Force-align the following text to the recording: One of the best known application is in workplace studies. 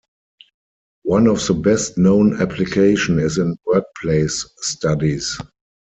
One 1.03 1.27
of 1.27 1.45
the 1.45 1.53
best 1.53 1.99
known 1.99 2.41
application 2.41 3.19
is 3.19 3.37
in 3.37 3.55
workplace 3.67 4.49
studies. 4.57 5.39